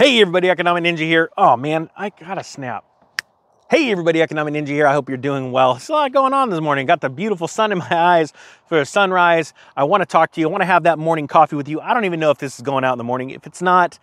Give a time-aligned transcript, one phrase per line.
[0.00, 1.28] Hey everybody, Economic Ninja here.
[1.36, 2.86] Oh man, I got a snap.
[3.70, 4.86] Hey everybody, Economic Ninja here.
[4.86, 5.74] I hope you're doing well.
[5.74, 6.86] There's a lot going on this morning.
[6.86, 8.32] Got the beautiful sun in my eyes
[8.64, 9.52] for a sunrise.
[9.76, 10.48] I want to talk to you.
[10.48, 11.82] I want to have that morning coffee with you.
[11.82, 13.28] I don't even know if this is going out in the morning.
[13.28, 13.98] If it's not,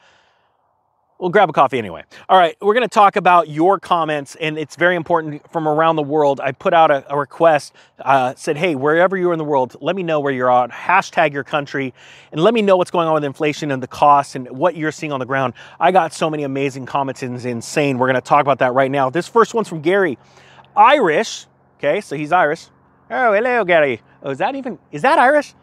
[1.19, 2.03] we'll grab a coffee anyway.
[2.29, 5.95] All right, we're going to talk about your comments, and it's very important from around
[5.95, 6.39] the world.
[6.39, 9.95] I put out a, a request, uh, said, hey, wherever you're in the world, let
[9.95, 10.69] me know where you're at.
[10.71, 11.93] Hashtag your country,
[12.31, 14.91] and let me know what's going on with inflation and the costs and what you're
[14.91, 15.53] seeing on the ground.
[15.79, 17.97] I got so many amazing comments, it's insane.
[17.97, 19.09] We're going to talk about that right now.
[19.09, 20.17] This first one's from Gary,
[20.75, 21.45] Irish.
[21.79, 22.67] Okay, so he's Irish.
[23.09, 24.01] Oh, hello, Gary.
[24.21, 25.53] Oh, is that even, is that Irish?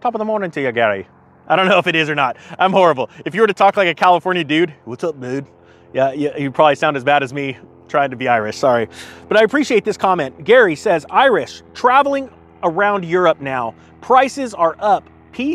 [0.00, 1.06] Top of the morning to you, Gary.
[1.46, 2.36] I don't know if it is or not.
[2.58, 3.10] I'm horrible.
[3.24, 5.46] If you were to talk like a California dude, what's up, dude?
[5.92, 7.56] Yeah, you probably sound as bad as me
[7.88, 8.56] trying to be Irish.
[8.56, 8.88] Sorry.
[9.28, 10.44] But I appreciate this comment.
[10.44, 12.30] Gary says Irish, traveling
[12.62, 13.74] around Europe now.
[14.00, 15.08] Prices are up.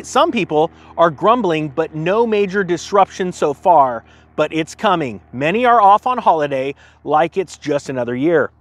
[0.04, 4.04] Some people are grumbling, but no major disruption so far.
[4.36, 5.20] But it's coming.
[5.34, 8.52] Many are off on holiday like it's just another year.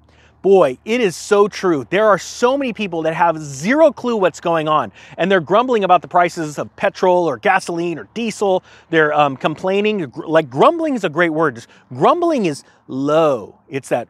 [0.43, 1.87] Boy, it is so true.
[1.91, 5.85] There are so many people that have zero clue what's going on, and they're grumbling
[5.85, 8.63] about the prices of petrol or gasoline or diesel.
[8.91, 10.13] They're um, complaining.
[10.15, 11.67] Like grumbling is a great word.
[11.93, 13.59] Grumbling is low.
[13.69, 14.09] It's that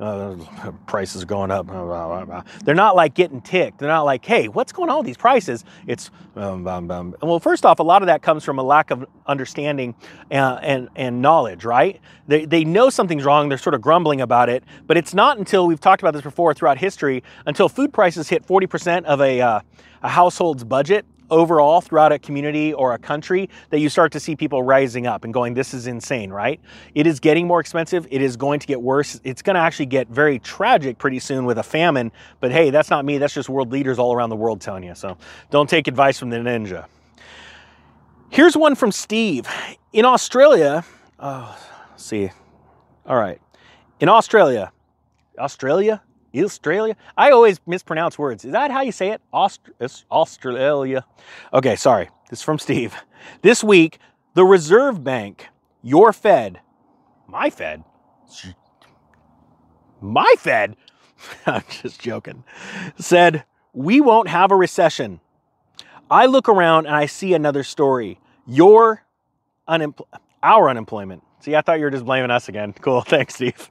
[0.00, 0.36] uh,
[0.86, 1.68] prices going up.
[2.64, 3.78] They're not like getting ticked.
[3.78, 5.64] They're not like, hey, what's going on with these prices?
[5.86, 6.64] It's, um,
[7.22, 9.94] well, first off, a lot of that comes from a lack of understanding
[10.30, 12.00] and, uh, and, and knowledge, right?
[12.26, 13.48] They, they know something's wrong.
[13.48, 14.64] They're sort of grumbling about it.
[14.86, 18.46] But it's not until we've talked about this before throughout history, until food prices hit
[18.46, 19.60] 40% of a, uh,
[20.02, 24.36] a household's budget overall throughout a community or a country that you start to see
[24.36, 26.60] people rising up and going, this is insane, right?
[26.94, 28.06] It is getting more expensive.
[28.10, 29.20] It is going to get worse.
[29.24, 32.12] It's going to actually get very tragic pretty soon with a famine.
[32.40, 33.18] But hey, that's not me.
[33.18, 34.94] That's just world leaders all around the world telling you.
[34.94, 35.16] So
[35.50, 36.86] don't take advice from the ninja.
[38.30, 39.48] Here's one from Steve.
[39.92, 40.84] In Australia,
[41.18, 41.58] oh,
[41.96, 42.30] see.
[43.06, 43.40] All right.
[43.98, 44.72] In Australia,
[45.38, 46.00] Australia,
[46.36, 46.96] Australia?
[47.16, 48.44] I always mispronounce words.
[48.44, 49.20] Is that how you say it?
[49.32, 49.70] Aust-
[50.10, 51.04] Australia.
[51.52, 52.08] Okay, sorry.
[52.28, 52.94] This is from Steve.
[53.42, 53.98] This week,
[54.34, 55.48] the Reserve Bank,
[55.82, 56.60] your Fed,
[57.26, 57.84] my Fed,
[60.00, 60.76] my Fed,
[61.46, 62.44] I'm just joking,
[62.98, 65.20] said, we won't have a recession.
[66.10, 68.20] I look around and I see another story.
[68.46, 69.04] Your
[69.68, 71.22] unemployment, our unemployment.
[71.40, 72.72] See, I thought you were just blaming us again.
[72.72, 73.00] Cool.
[73.06, 73.70] Thanks, Steve.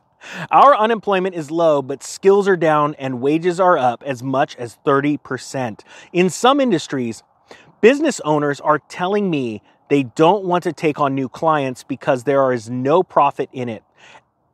[0.52, 4.78] Our unemployment is low, but skills are down and wages are up as much as
[4.85, 5.81] 30%.
[6.13, 7.24] In some industries,
[7.81, 12.52] business owners are telling me they don't want to take on new clients because there
[12.53, 13.84] is no profit in it.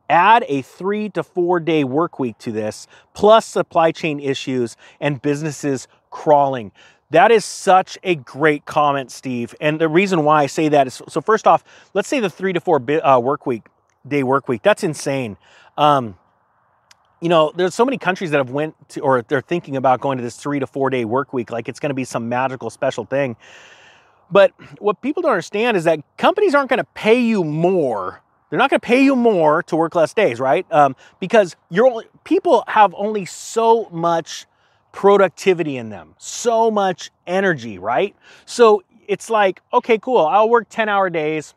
[0.08, 5.20] Add a three to four day work week to this, plus supply chain issues and
[5.20, 6.72] businesses crawling.
[7.10, 9.54] That is such a great comment, Steve.
[9.60, 12.52] And the reason why I say that is so, first off, let's say the three
[12.52, 13.66] to four uh, work week
[14.06, 14.62] day work week.
[14.62, 15.36] That's insane.
[15.76, 16.16] Um,
[17.20, 20.18] you know, there's so many countries that have went to, or they're thinking about going
[20.18, 22.70] to this three to four day work week, like it's going to be some magical
[22.70, 23.36] special thing.
[24.30, 28.22] But what people don't understand is that companies aren't going to pay you more.
[28.50, 30.66] They're not going to pay you more to work less days, right?
[30.70, 34.46] Um, because you're only, people have only so much
[34.92, 38.14] productivity in them, so much energy, right?
[38.44, 40.26] So it's like, okay, cool.
[40.26, 41.54] I'll work 10 hour days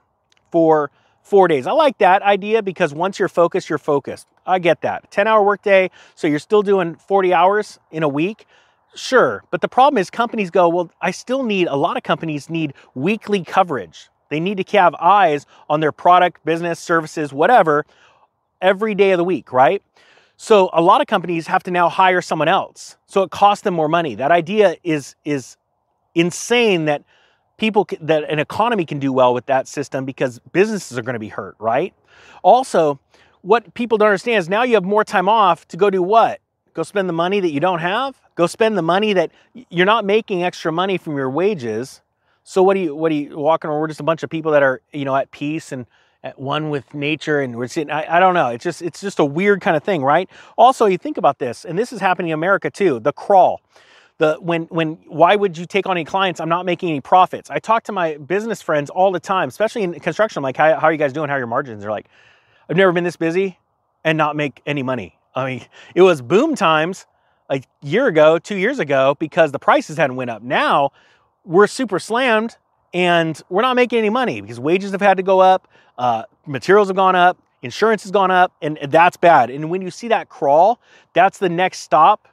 [0.52, 0.92] for
[1.22, 1.68] four days.
[1.68, 4.28] I like that idea because once you're focused, you're focused.
[4.46, 5.12] I get that.
[5.12, 8.46] 10 hour workday, so you're still doing 40 hours in a week.
[8.96, 9.44] Sure.
[9.52, 12.74] But the problem is companies go, well, I still need, a lot of companies need
[12.96, 14.10] weekly coverage.
[14.30, 17.86] They need to have eyes on their product, business, services, whatever,
[18.62, 19.82] every day of the week, right?
[20.38, 22.98] So a lot of companies have to now hire someone else.
[23.08, 24.16] So it costs them more money.
[24.16, 25.58] That idea is, is
[26.16, 27.04] insane that
[27.60, 31.20] people that an economy can do well with that system because businesses are going to
[31.20, 31.94] be hurt, right?
[32.44, 33.00] Also,
[33.42, 36.40] what people don't understand is now you have more time off to go do what?
[36.74, 38.20] Go spend the money that you don't have?
[38.36, 39.32] Go spend the money that
[39.70, 42.02] you're not making extra money from your wages.
[42.44, 43.80] So what do you what are you walking around?
[43.80, 45.86] We're just a bunch of people that are, you know, at peace and
[46.24, 48.48] at one with nature and we're sitting I, I don't know.
[48.48, 50.30] It's just it's just a weird kind of thing, right?
[50.58, 53.62] Also, you think about this, and this is happening in America too, the crawl
[54.20, 56.40] the when when why would you take on any clients?
[56.40, 57.50] I'm not making any profits.
[57.50, 60.40] I talk to my business friends all the time especially in construction.
[60.40, 61.30] I'm like how, how are you guys doing?
[61.30, 61.82] How are your margins?
[61.82, 62.08] They're like
[62.70, 63.58] i've never been this busy
[64.04, 65.18] and not make any money.
[65.34, 67.08] I mean it was boom times
[67.50, 70.44] a year ago two years ago because the prices hadn't went up.
[70.44, 70.92] Now
[71.46, 72.58] we're super slammed
[72.94, 75.68] and we're not making any money because wages have had to go up
[75.98, 79.50] uh, materials have gone up insurance has gone up and that's bad.
[79.50, 80.82] And when you see that crawl
[81.14, 82.28] that's the next stop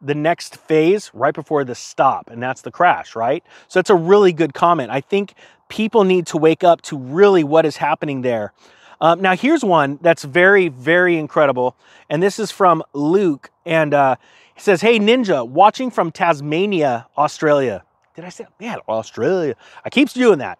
[0.00, 3.42] the next phase right before the stop, and that's the crash, right?
[3.68, 4.90] So it's a really good comment.
[4.90, 5.34] I think
[5.68, 8.52] people need to wake up to really what is happening there.
[9.00, 11.76] Um, now, here's one that's very, very incredible,
[12.08, 14.16] and this is from Luke, and uh,
[14.54, 17.82] he says, "Hey Ninja, watching from Tasmania, Australia.
[18.14, 19.56] Did I say man Australia?
[19.84, 20.58] I keeps doing that.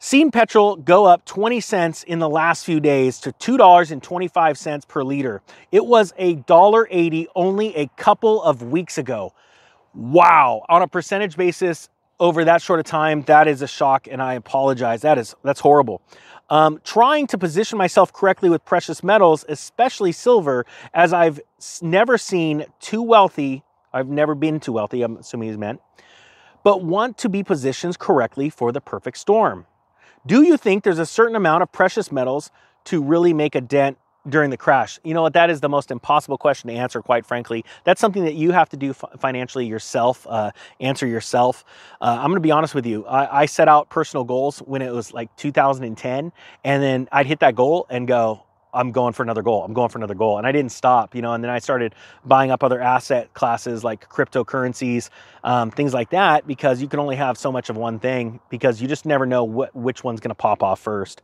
[0.00, 5.42] Seen petrol go up 20 cents in the last few days to $2.25 per liter.
[5.72, 9.32] It was a $1.80 only a couple of weeks ago.
[9.94, 10.64] Wow.
[10.68, 11.88] On a percentage basis
[12.20, 15.02] over that short of time, that is a shock and I apologize.
[15.02, 16.00] That is that's horrible.
[16.48, 20.64] Um, trying to position myself correctly with precious metals, especially silver,
[20.94, 21.40] as I've
[21.82, 23.64] never seen too wealthy.
[23.92, 25.80] I've never been too wealthy, I'm assuming he's meant,
[26.62, 29.66] but want to be positioned correctly for the perfect storm.
[30.28, 32.50] Do you think there's a certain amount of precious metals
[32.84, 33.96] to really make a dent
[34.28, 35.00] during the crash?
[35.02, 35.32] You know what?
[35.32, 37.64] That is the most impossible question to answer, quite frankly.
[37.84, 41.64] That's something that you have to do financially yourself, uh, answer yourself.
[42.02, 43.06] Uh, I'm going to be honest with you.
[43.06, 46.30] I, I set out personal goals when it was like 2010,
[46.62, 48.42] and then I'd hit that goal and go,
[48.78, 49.64] I'm going for another goal.
[49.64, 50.38] I'm going for another goal.
[50.38, 53.82] And I didn't stop, you know, and then I started buying up other asset classes
[53.82, 55.10] like cryptocurrencies,
[55.42, 58.80] um, things like that, because you can only have so much of one thing because
[58.80, 61.22] you just never know what, which one's going to pop off first.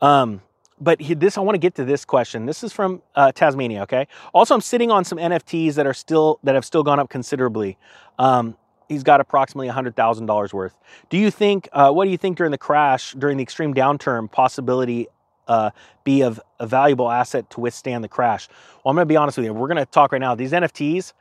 [0.00, 0.40] Um,
[0.80, 2.46] but this, I want to get to this question.
[2.46, 3.82] This is from uh, Tasmania.
[3.82, 4.08] Okay.
[4.32, 7.76] Also, I'm sitting on some NFTs that are still, that have still gone up considerably.
[8.18, 8.56] Um,
[8.88, 10.78] he's got approximately $100,000 worth.
[11.10, 14.32] Do you think, uh, what do you think during the crash, during the extreme downturn,
[14.32, 15.08] possibility
[15.48, 15.70] uh,
[16.04, 18.48] be of a valuable asset to withstand the crash?
[18.84, 19.52] Well, I'm going to be honest with you.
[19.52, 20.34] We're going to talk right now.
[20.34, 21.12] These NFTs,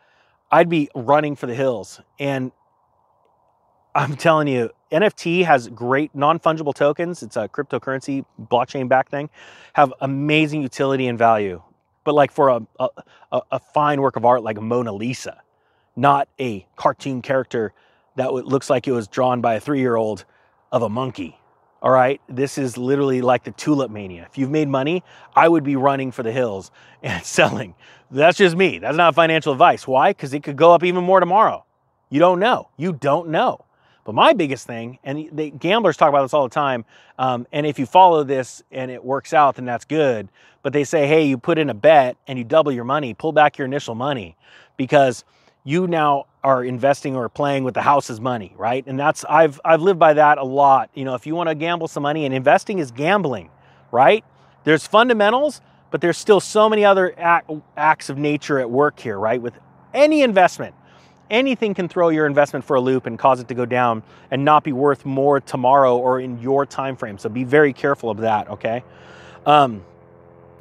[0.52, 2.02] I'd be running for the hills.
[2.20, 2.52] And
[3.94, 7.24] I'm telling you, NFT has great non fungible tokens.
[7.24, 9.30] It's a cryptocurrency, blockchain backed thing,
[9.74, 11.62] have amazing utility and value.
[12.04, 15.42] But like for a, a, a fine work of art like Mona Lisa,
[15.96, 17.74] not a cartoon character
[18.16, 20.26] that looks like it was drawn by a three year old
[20.72, 21.40] of a monkey.
[21.86, 22.20] All right.
[22.28, 24.28] This is literally like the tulip mania.
[24.28, 25.04] If you've made money,
[25.36, 26.72] I would be running for the hills
[27.04, 27.76] and selling.
[28.10, 28.80] That's just me.
[28.80, 29.88] That's not financial advice.
[29.88, 30.10] Why?
[30.10, 31.64] Because it could go up even more tomorrow.
[32.10, 32.70] You don't know.
[32.76, 33.66] You don't know.
[34.04, 36.86] But my biggest thing, and the gamblers talk about this all the time,
[37.20, 40.30] um, and if you follow this and it works out, then that's good.
[40.64, 43.32] But they say, hey, you put in a bet and you double your money, pull
[43.32, 44.38] back your initial money
[44.76, 45.24] because
[45.66, 48.86] you now are investing or playing with the house's money, right?
[48.88, 50.92] And that's I've I've lived by that a lot.
[50.94, 53.50] You know, if you want to gamble some money and investing is gambling,
[53.92, 54.24] right?
[54.64, 57.14] There's fundamentals, but there's still so many other
[57.76, 59.42] acts of nature at work here, right?
[59.42, 59.60] With
[59.94, 60.76] any investment,
[61.32, 64.46] anything can throw your investment for a loop and cause it to go down and
[64.46, 67.18] not be worth more tomorrow or in your time frame.
[67.18, 68.84] So be very careful of that, okay?
[69.48, 69.84] Um,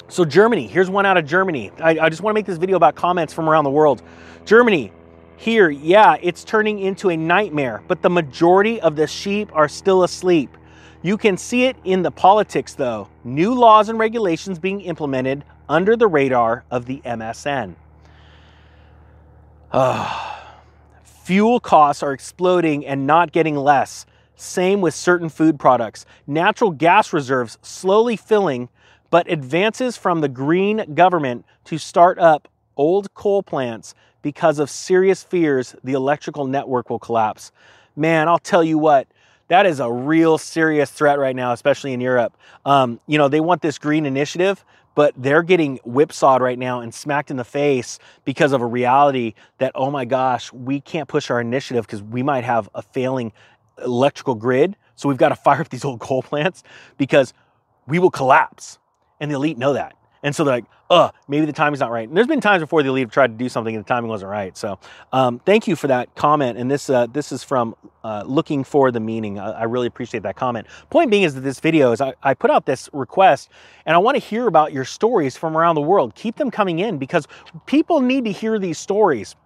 [0.08, 1.70] so Germany, here's one out of Germany.
[1.78, 4.02] I, I just want to make this video about comments from around the world.
[4.44, 4.92] Germany,
[5.36, 10.04] here, yeah, it's turning into a nightmare, but the majority of the sheep are still
[10.04, 10.56] asleep.
[11.02, 13.08] You can see it in the politics though.
[13.24, 17.74] New laws and regulations being implemented under the radar of the MSN.
[19.72, 20.40] Uh,
[21.02, 24.06] fuel costs are exploding and not getting less.
[24.36, 26.06] Same with certain food products.
[26.26, 28.68] Natural gas reserves slowly filling
[29.14, 35.22] but advances from the green government to start up old coal plants because of serious
[35.22, 37.52] fears the electrical network will collapse.
[37.94, 39.06] Man, I'll tell you what,
[39.46, 42.36] that is a real serious threat right now, especially in Europe.
[42.66, 44.64] Um, you know, they want this green initiative,
[44.96, 49.34] but they're getting whipsawed right now and smacked in the face because of a reality
[49.58, 53.32] that, oh my gosh, we can't push our initiative because we might have a failing
[53.78, 54.74] electrical grid.
[54.96, 56.64] So we've got to fire up these old coal plants
[56.98, 57.32] because
[57.86, 58.80] we will collapse
[59.24, 59.96] and the elite know that.
[60.22, 62.06] And so they're like, uh, maybe the timing's not right.
[62.06, 64.30] And there's been times before the elite tried to do something and the timing wasn't
[64.30, 64.54] right.
[64.54, 64.78] So
[65.14, 66.58] um, thank you for that comment.
[66.58, 69.38] And this uh, this is from uh, looking for the meaning.
[69.38, 70.66] I, I, really appreciate that comment.
[70.90, 73.48] Point being is that this video is I, I put out this request
[73.86, 76.14] and I want to hear about your stories from around the world.
[76.14, 77.26] Keep them coming in because
[77.64, 79.36] people need to hear these stories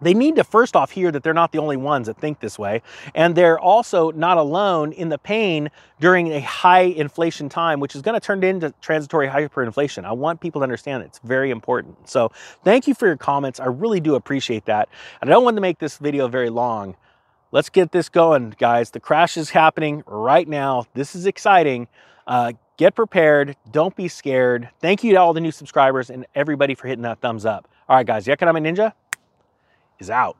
[0.00, 2.58] they need to first off hear that they're not the only ones that think this
[2.58, 2.82] way.
[3.14, 5.70] And they're also not alone in the pain
[6.00, 10.04] during a high inflation time, which is going to turn into transitory hyperinflation.
[10.04, 12.08] I want people to understand it's very important.
[12.08, 12.30] So
[12.64, 13.60] thank you for your comments.
[13.60, 14.88] I really do appreciate that.
[15.20, 16.96] And I don't want to make this video very long.
[17.52, 18.90] Let's get this going, guys.
[18.90, 20.86] The crash is happening right now.
[20.94, 21.86] This is exciting.
[22.26, 23.56] Uh, get prepared.
[23.70, 24.70] Don't be scared.
[24.80, 27.68] Thank you to all the new subscribers and everybody for hitting that thumbs up.
[27.88, 28.92] All right, guys, the Economic Ninja
[29.98, 30.36] is out.